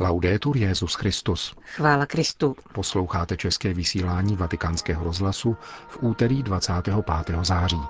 [0.00, 1.54] Laudetur Jezus Christus.
[1.76, 2.56] Chvála Kristu.
[2.72, 5.56] Posloucháte české vysílání Vatikánského rozhlasu
[5.88, 6.96] v úterý 25.
[7.42, 7.80] září.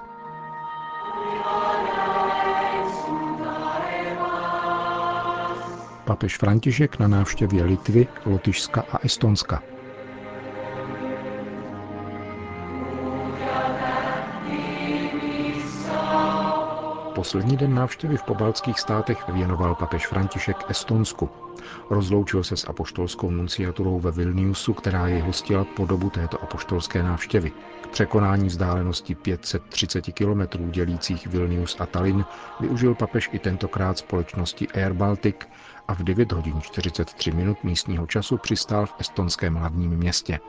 [6.04, 9.62] Papež František na návštěvě Litvy, Lotyšska a Estonska.
[17.24, 21.30] Poslední den návštěvy v pobaltských státech věnoval papež František Estonsku.
[21.90, 27.52] Rozloučil se s apoštolskou nunciaturou ve Vilniusu, která jej hostila po dobu této apoštolské návštěvy.
[27.80, 32.24] K překonání vzdálenosti 530 kilometrů dělících Vilnius a Tallinn
[32.60, 35.36] využil papež i tentokrát společnosti Air Baltic
[35.88, 40.40] a v 9 hodin 43 minut místního času přistál v estonském hlavním městě.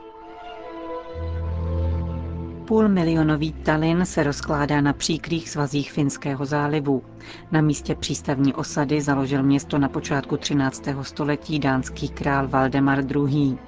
[2.66, 7.02] Půlmilionový Tallinn se rozkládá na příkrých svazích Finského zálivu.
[7.52, 10.84] Na místě přístavní osady založil město na počátku 13.
[11.02, 13.58] století dánský král Valdemar II.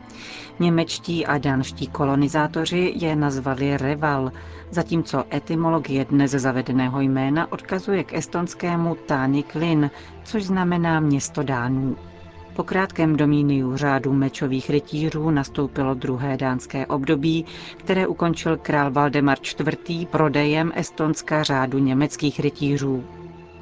[0.60, 4.32] Němečtí a dánští kolonizátoři je nazvali Reval,
[4.70, 9.90] zatímco etymologie dnes zavedeného jména odkazuje k estonskému Tánik Lin,
[10.24, 11.96] což znamená město Dánů.
[12.58, 17.44] Po krátkém domíniu řádu mečových rytířů nastoupilo druhé dánské období,
[17.76, 20.08] které ukončil král Valdemar IV.
[20.08, 23.04] prodejem Estonska řádu německých rytířů.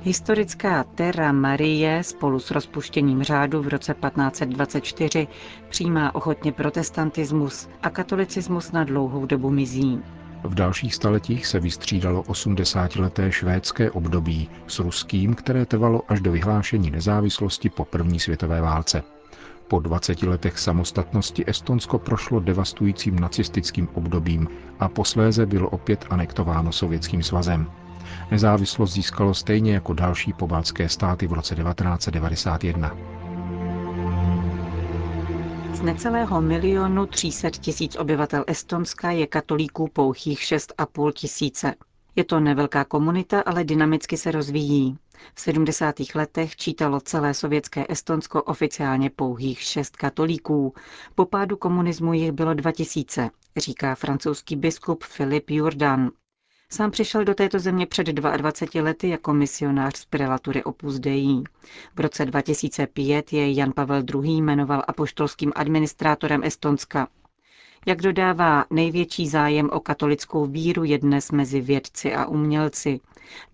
[0.02, 5.26] Historická Terra Marie spolu s rozpuštěním řádu v roce 1524
[5.68, 10.00] přijímá ochotně protestantismus a katolicismus na dlouhou dobu mizí.
[10.44, 16.90] V dalších staletích se vystřídalo 80-leté švédské období s ruským, které trvalo až do vyhlášení
[16.90, 19.02] nezávislosti po první světové válce.
[19.68, 24.48] Po 20 letech samostatnosti Estonsko prošlo devastujícím nacistickým obdobím
[24.80, 27.70] a posléze bylo opět anektováno Sovětským svazem.
[28.30, 32.96] Nezávislost získalo stejně jako další pobaltské státy v roce 1991.
[35.76, 41.74] Z necelého milionu 300 tisíc obyvatel Estonska je katolíků pouhých 6,5 tisíce.
[42.16, 44.98] Je to nevelká komunita, ale dynamicky se rozvíjí.
[45.34, 45.94] V 70.
[46.14, 50.74] letech čítalo celé sovětské Estonsko oficiálně pouhých šest katolíků.
[51.14, 56.10] Po pádu komunismu jich bylo 2000, říká francouzský biskup Filip Jordan.
[56.72, 61.42] Sám přišel do této země před 22 lety jako misionář z prelatury Opus Dei.
[61.96, 64.30] V roce 2005 je Jan Pavel II.
[64.42, 67.08] jmenoval apoštolským administrátorem Estonska.
[67.86, 73.00] Jak dodává, největší zájem o katolickou víru je dnes mezi vědci a umělci.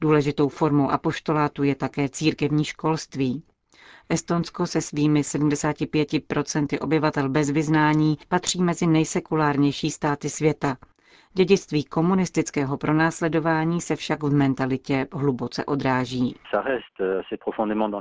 [0.01, 3.43] Důležitou formou apoštolátu je také církevní školství.
[4.09, 10.77] Estonsko se svými 75% obyvatel bez vyznání patří mezi nejsekulárnější státy světa–
[11.34, 16.37] Dědictví komunistického pronásledování se však v mentalitě hluboce odráží.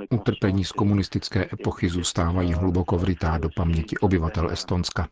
[0.10, 5.08] Utrpení z komunistické epochy zůstávají hluboko vrytá do paměti obyvatel Estonska.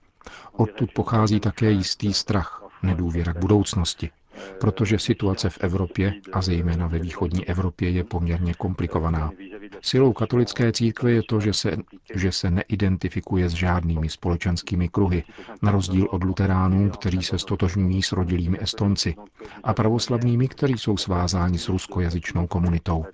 [0.52, 4.10] Odtud pochází také jistý strach, nedůvěra k budoucnosti,
[4.60, 9.32] protože situace v Evropě a zejména ve východní Evropě je poměrně komplikovaná.
[9.82, 11.78] Silou katolické církve je to, že se,
[12.16, 15.24] že se neidentifikuje s žádnými společenskými kruhy,
[15.62, 19.16] na rozdíl od luteránů, kteří se stotožňují s rodilými Estonci,
[19.64, 23.06] a pravoslavnými, kteří jsou svázáni s ruskojazyčnou komunitou.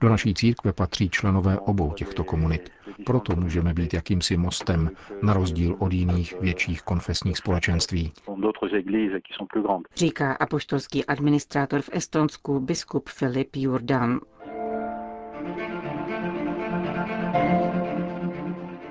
[0.00, 2.70] Do naší církve patří členové obou těchto komunit.
[3.06, 4.90] Proto můžeme být jakýmsi mostem,
[5.22, 8.12] na rozdíl od jiných větších konfesních společenství.
[9.96, 14.20] Říká apoštolský administrátor v Estonsku biskup Filip Jordan.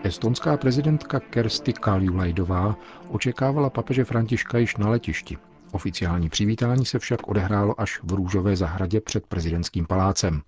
[0.04, 2.76] Estonská prezidentka Kersti Kaljulajdová
[3.08, 5.38] očekávala papeže Františka již na letišti.
[5.74, 10.42] Oficiální přivítání se však odehrálo až v Růžové zahradě před prezidentským palácem.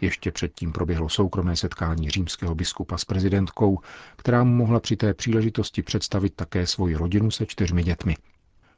[0.00, 3.78] Ještě předtím proběhlo soukromé setkání římského biskupa s prezidentkou,
[4.16, 8.16] která mu mohla při té příležitosti představit také svoji rodinu se čtyřmi dětmi.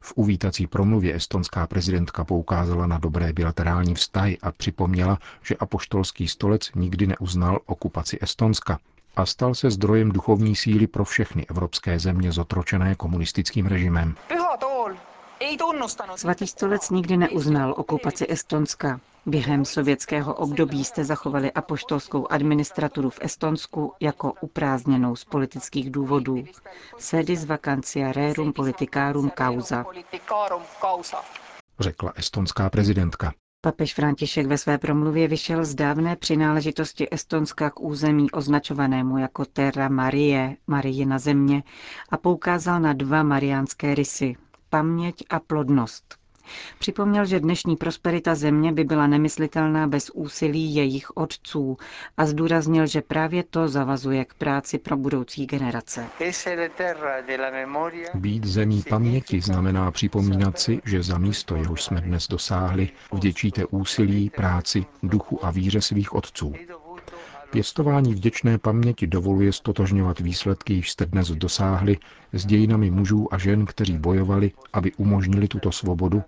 [0.01, 6.71] V uvítací promluvě estonská prezidentka poukázala na dobré bilaterální vztahy a připomněla, že apoštolský stolec
[6.75, 8.79] nikdy neuznal okupaci Estonska
[9.15, 14.15] a stal se zdrojem duchovní síly pro všechny evropské země zotročené komunistickým režimem.
[16.15, 18.99] Svatý stolec nikdy neuznal okupaci Estonska.
[19.25, 26.43] Během sovětského období jste zachovali apoštolskou administraturu v Estonsku jako uprázněnou z politických důvodů.
[26.97, 29.85] Sedis vacancia rerum politicarum causa.
[31.79, 33.33] Řekla estonská prezidentka.
[33.61, 39.89] Papež František ve své promluvě vyšel z dávné přináležitosti Estonska k území označovanému jako Terra
[39.89, 41.63] Marie, Marijina země,
[42.09, 44.35] a poukázal na dva mariánské rysy–
[44.71, 46.21] paměť a plodnost.
[46.79, 51.77] Připomněl, že dnešní prosperita země by byla nemyslitelná bez úsilí jejich otců
[52.17, 56.05] a zdůraznil, že právě to zavazuje k práci pro budoucí generace.
[58.15, 64.29] Být zemí paměti znamená připomínat si, že za místo, jehož jsme dnes dosáhli, vděčíte úsilí,
[64.29, 66.53] práci, duchu a víře svých otců.
[67.51, 71.97] Pěstování vděčné paměti dovoluje stotožňovat výsledky, již jste dnes dosáhli,
[72.33, 76.23] s dějinami mužů a žen, kteří bojovali, aby umožnili tuto svobodu,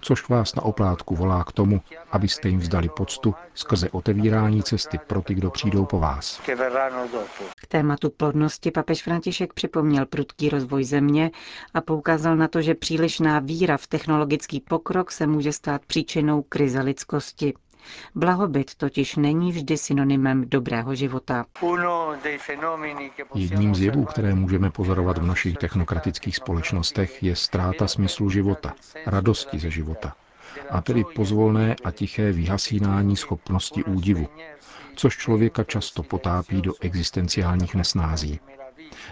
[0.00, 1.80] což vás na oplátku volá k tomu,
[2.12, 6.40] abyste jim vzdali poctu skrze otevírání cesty pro ty, kdo přijdou po vás.
[7.56, 11.30] K tématu plodnosti papež František připomněl prudký rozvoj země
[11.74, 16.80] a poukázal na to, že přílišná víra v technologický pokrok se může stát příčinou krize
[16.80, 17.54] lidskosti.
[18.14, 21.44] Blahobyt totiž není vždy synonymem dobrého života.
[23.34, 28.74] Jedním z jevů, které můžeme pozorovat v našich technokratických společnostech, je ztráta smyslu života,
[29.06, 30.14] radosti ze života,
[30.70, 34.28] a tedy pozvolné a tiché vyhasínání schopnosti údivu,
[34.96, 38.40] což člověka často potápí do existenciálních nesnází.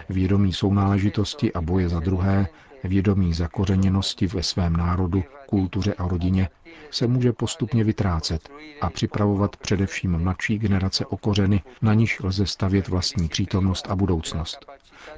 [0.09, 2.47] Vědomí sounáležitosti a boje za druhé,
[2.83, 6.49] vědomí zakořeněnosti ve svém národu, kultuře a rodině
[6.91, 8.49] se může postupně vytrácet
[8.81, 14.65] a připravovat především mladší generace o kořeny, na níž lze stavět vlastní přítomnost a budoucnost.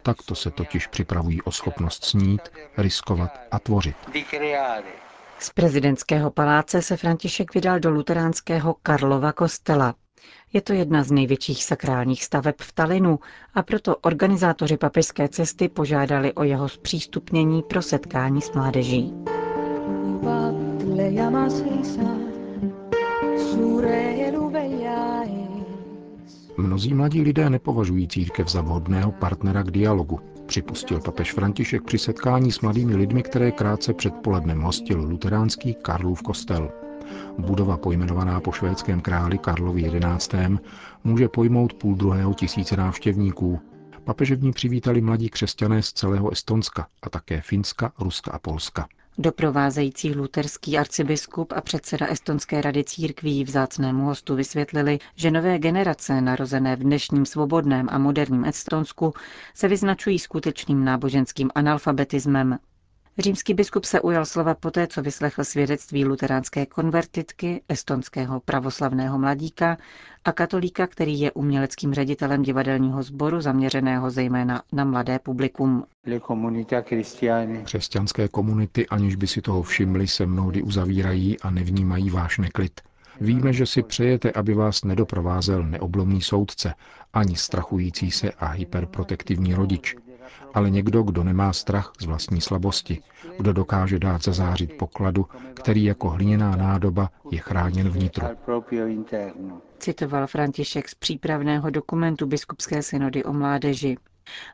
[0.03, 2.41] Takto se totiž připravují o schopnost snít,
[2.77, 3.95] riskovat a tvořit.
[5.39, 9.95] Z prezidentského paláce se František vydal do luteránského Karlova kostela.
[10.53, 13.19] Je to jedna z největších sakrálních staveb v Talinu
[13.53, 19.13] a proto organizátoři papežské cesty požádali o jeho zpřístupnění pro setkání s mládeží.
[26.57, 32.51] Mnozí mladí lidé nepovažují církev za vhodného partnera k dialogu, připustil papež František při setkání
[32.51, 36.71] s mladými lidmi, které krátce před polednem hostil luteránský Karlův kostel.
[37.37, 40.37] Budova pojmenovaná po švédském králi Karlovi XI.
[41.03, 43.59] může pojmout půl druhého tisíce návštěvníků.
[44.03, 48.87] Papeže v ní přivítali mladí křesťané z celého Estonska a také Finska, Ruska a Polska.
[49.19, 56.75] Doprovázející luterský arcibiskup a předseda Estonské rady církví vzácnému hostu vysvětlili, že nové generace, narozené
[56.75, 59.13] v dnešním svobodném a moderním Estonsku,
[59.53, 62.57] se vyznačují skutečným náboženským analfabetismem.
[63.19, 69.77] Římský biskup se ujal slova poté, co vyslechl svědectví luteránské konvertitky, estonského pravoslavného mladíka
[70.25, 75.83] a katolíka, který je uměleckým ředitelem divadelního sboru zaměřeného zejména na mladé publikum.
[77.63, 82.81] Křesťanské komunity, aniž by si toho všimli, se mnohdy uzavírají a nevnímají váš neklid.
[83.21, 86.73] Víme, že si přejete, aby vás nedoprovázel neoblomný soudce,
[87.13, 89.95] ani strachující se a hyperprotektivní rodič,
[90.53, 93.01] ale někdo, kdo nemá strach z vlastní slabosti,
[93.37, 98.27] kdo dokáže dát zazářit pokladu, který jako hliněná nádoba je chráněn vnitru.
[99.79, 103.97] Citoval František z přípravného dokumentu Biskupské synody o mládeži.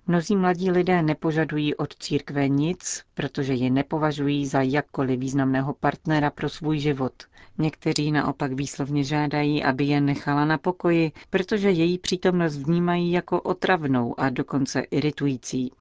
[0.07, 6.49] Mnozí mladí lidé nepožadují od církve nic, protože ji nepovažují za jakkoliv významného partnera pro
[6.49, 7.13] svůj život.
[7.57, 14.19] Někteří naopak výslovně žádají, aby je nechala na pokoji, protože její přítomnost vnímají jako otravnou
[14.19, 15.71] a dokonce iritující.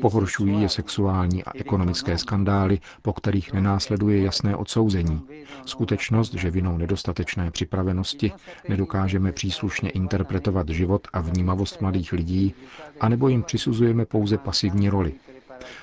[0.00, 5.20] Pohoršují je sexuální a ekonomické skandály, po kterých nenásleduje jasné odsouzení.
[5.66, 8.32] Skutečnost, že vinou nedostatečné připravenosti
[8.68, 12.54] nedokážeme příslušně interpretovat život a vnímavost mladých lidí,
[13.00, 15.12] anebo jim přisuzujeme pouze pasivní roli.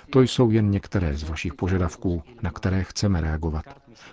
[0.09, 3.65] To jsou jen některé z vašich požadavků, na které chceme reagovat.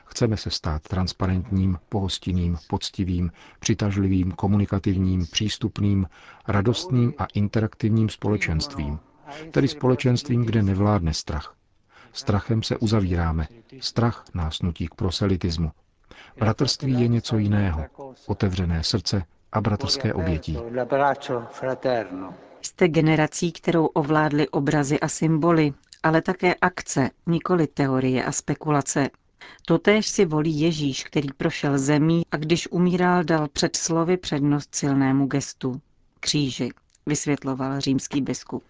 [0.04, 3.30] Chceme se stát transparentním, pohostinným, poctivým,
[3.60, 6.06] přitažlivým, komunikativním, přístupným,
[6.48, 8.98] radostným a interaktivním společenstvím.
[9.50, 11.54] Tedy společenstvím, kde nevládne strach.
[12.12, 13.46] Strachem se uzavíráme.
[13.80, 15.72] Strach nás nutí k proselitismu.
[16.38, 17.84] Bratrství je něco jiného.
[18.26, 20.58] Otevřené srdce a bratrské obětí.
[22.66, 29.10] Jste generací, kterou ovládly obrazy a symboly, ale také akce, nikoli teorie a spekulace.
[29.66, 35.26] Totéž si volí Ježíš, který prošel zemí a když umíral, dal před slovy přednost silnému
[35.26, 35.80] gestu.
[36.20, 36.70] Kříži,
[37.06, 38.64] vysvětloval římský biskup.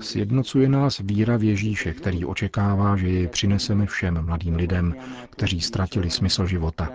[0.00, 4.94] Sjednocuje nás víra v Ježíše, který očekává, že jej přineseme všem mladým lidem,
[5.30, 6.88] kteří ztratili smysl života.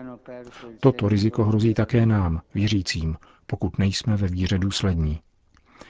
[0.79, 3.15] Toto riziko hrozí také nám, věřícím,
[3.47, 5.19] pokud nejsme ve víře důslední.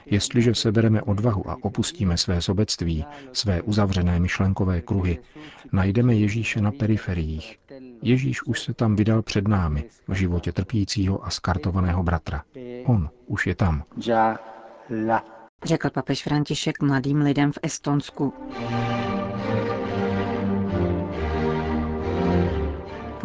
[0.06, 5.18] Jestliže sebereme odvahu a opustíme své sobectví, své uzavřené myšlenkové kruhy,
[5.72, 7.58] najdeme Ježíše na periferiích.
[8.02, 12.42] Ježíš už se tam vydal před námi, v životě trpícího a skartovaného bratra.
[12.84, 13.84] On už je tam.
[15.64, 18.32] Řekl papež František mladým lidem v Estonsku.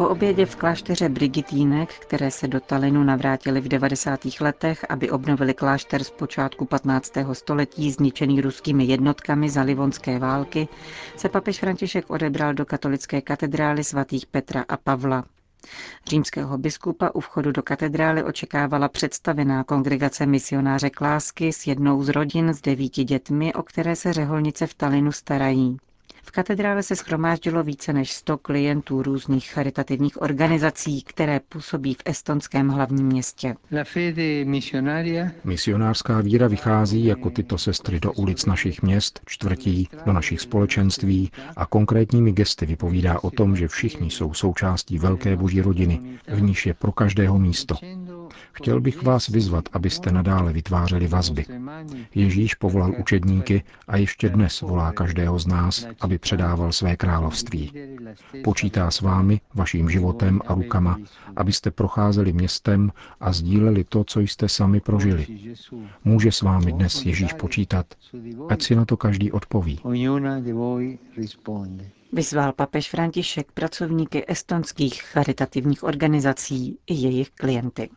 [0.00, 4.20] Po obědě v klášteře Brigitínek, které se do Talinu navrátili v 90.
[4.40, 7.12] letech, aby obnovili klášter z počátku 15.
[7.32, 10.68] století zničený ruskými jednotkami za Livonské války,
[11.16, 15.24] se papež František odebral do katolické katedrály svatých Petra a Pavla.
[16.06, 22.48] Římského biskupa u vchodu do katedrály očekávala představená kongregace misionáře Klásky s jednou z rodin
[22.48, 25.76] s devíti dětmi, o které se řeholnice v Talinu starají.
[26.22, 32.68] V katedrále se schromáždilo více než 100 klientů různých charitativních organizací, které působí v estonském
[32.68, 33.56] hlavním městě.
[35.44, 41.66] Misionářská víra vychází jako tyto sestry do ulic našich měst, čtvrtí, do našich společenství a
[41.66, 46.74] konkrétními gesty vypovídá o tom, že všichni jsou součástí velké boží rodiny, v níž je
[46.74, 47.74] pro každého místo.
[48.52, 51.44] Chtěl bych vás vyzvat, abyste nadále vytvářeli vazby.
[52.14, 57.72] Ježíš povolal učedníky a ještě dnes volá každého z nás, aby předával své království.
[58.44, 60.98] Počítá s vámi, vaším životem a rukama,
[61.36, 65.26] abyste procházeli městem a sdíleli to, co jste sami prožili.
[66.04, 67.86] Může s vámi dnes Ježíš počítat,
[68.48, 69.80] ať si na to každý odpoví.
[72.12, 77.90] Vyzval papež František pracovníky estonských charitativních organizací i jejich klienty.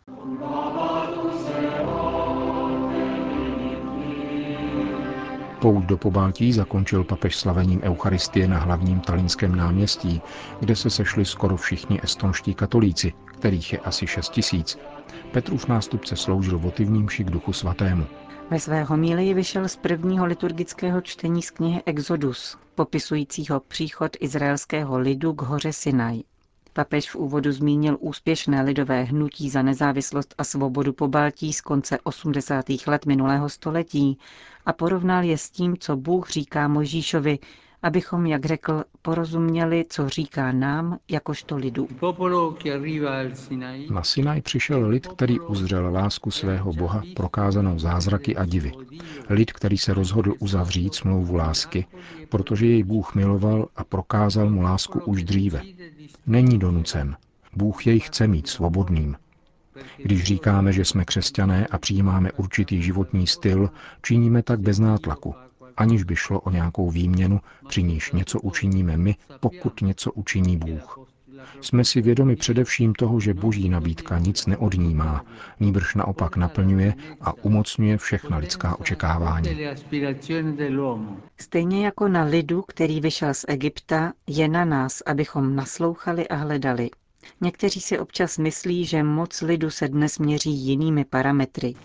[5.62, 10.22] Pout do Pobaltí zakončil papež slavením Eucharistie na hlavním talínském náměstí,
[10.60, 14.80] kde se sešli skoro všichni estonští katolíci, kterých je asi 6 tisíc.
[15.32, 18.06] Petrův nástupce sloužil votivním k duchu svatému.
[18.54, 25.34] Ve své homílii vyšel z prvního liturgického čtení z knihy Exodus, popisujícího příchod izraelského lidu
[25.34, 26.22] k hoře Sinaj.
[26.74, 31.98] Papež v úvodu zmínil úspěšné lidové hnutí za nezávislost a svobodu po Baltí z konce
[32.04, 32.66] 80.
[32.88, 34.18] let minulého století
[34.66, 37.40] a porovnal je s tím, co Bůh říká Mojžíšovi,
[37.84, 41.88] abychom, jak řekl, porozuměli, co říká nám, jakožto lidu.
[43.90, 48.72] Na Sinaj přišel lid, který uzřel lásku svého Boha prokázanou zázraky a divy.
[49.30, 51.86] Lid, který se rozhodl uzavřít smlouvu lásky,
[52.30, 55.62] protože jej Bůh miloval a prokázal mu lásku už dříve.
[56.28, 57.16] Není donucen.
[57.56, 59.16] Bůh jej chce mít svobodným.
[59.98, 63.70] Když říkáme, že jsme křesťané a přijímáme určitý životní styl,
[64.02, 65.36] činíme tak bez nátlaku,
[65.78, 71.00] aniž by šlo o nějakou výměnu, při níž něco učiníme my, pokud něco učiní Bůh.
[71.62, 75.26] Jsme si vědomi především toho, že boží nabídka nic neodnímá,
[75.60, 79.50] níbrž naopak naplňuje a umocňuje všechna lidská očekávání.
[81.42, 86.90] Stejně jako na lidu, který vyšel z Egypta, je na nás, abychom naslouchali a hledali.
[87.42, 91.76] Někteří si občas myslí, že moc lidu se dnes měří jinými parametry.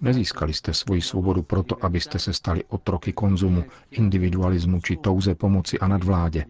[0.00, 5.88] Nezískali jste svoji svobodu proto, abyste se stali otroky konzumu, individualismu či touze pomoci a
[5.88, 6.44] nadvládě.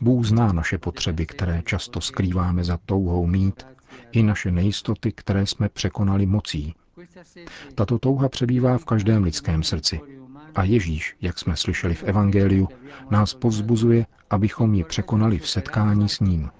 [0.00, 3.66] Bůh zná naše potřeby, které často skrýváme za touhou mít,
[4.12, 6.74] i naše nejistoty, které jsme překonali mocí.
[7.74, 10.00] Tato touha přebývá v každém lidském srdci.
[10.54, 12.68] A Ježíš, jak jsme slyšeli v Evangeliu,
[13.10, 16.50] nás povzbuzuje, abychom ji překonali v setkání s ním.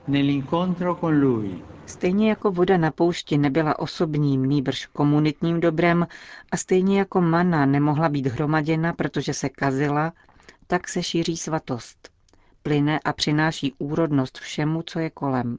[1.87, 6.07] Stejně jako voda na poušti nebyla osobním, nýbrž komunitním dobrem
[6.53, 10.13] a stejně jako mana nemohla být hromaděna, protože se kazila,
[10.67, 12.11] tak se šíří svatost.
[12.63, 15.59] Plyne a přináší úrodnost všemu, co je kolem.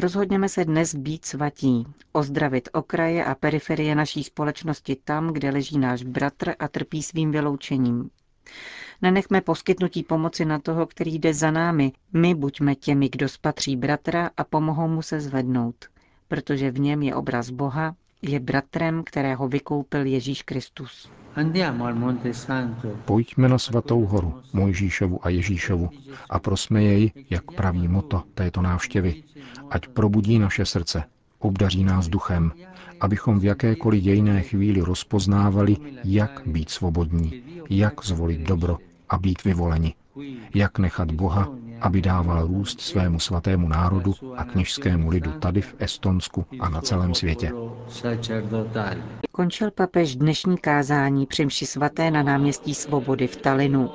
[0.00, 6.02] Rozhodněme se dnes být svatí, ozdravit okraje a periferie naší společnosti tam, kde leží náš
[6.02, 8.10] bratr a trpí svým vyloučením.
[9.02, 11.92] Nenechme poskytnutí pomoci na toho, který jde za námi.
[12.12, 15.84] My buďme těmi, kdo spatří bratra a pomohou mu se zvednout,
[16.28, 21.10] protože v něm je obraz Boha, je bratrem, kterého vykoupil Ježíš Kristus.
[23.04, 25.90] Pojďme na svatou horu Mojžíšovu a Ježíšovu
[26.30, 29.22] a prosme jej, jak praví moto této návštěvy,
[29.70, 31.04] ať probudí naše srdce,
[31.38, 32.52] obdaří nás duchem,
[33.00, 39.94] abychom v jakékoliv dějné chvíli rozpoznávali, jak být svobodní, jak zvolit dobro a být vyvoleni,
[40.54, 41.48] jak nechat Boha,
[41.80, 47.14] aby dával růst svému svatému národu a kněžskému lidu tady v Estonsku a na celém
[47.14, 47.52] světě.
[49.32, 53.90] Končil papež dnešní kázání při mši svaté na náměstí Svobody v Talinu.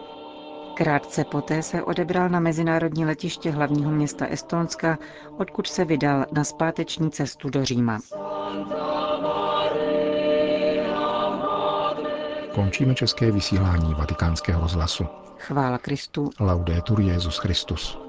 [0.75, 4.97] Krátce poté se odebral na mezinárodní letiště hlavního města Estonska,
[5.37, 7.99] odkud se vydal na zpáteční cestu do Říma.
[12.55, 15.05] Končíme české vysílání vatikánského rozhlasu.
[15.37, 16.29] Chvála Kristu.
[16.39, 18.04] Laudetur Jezus Christus.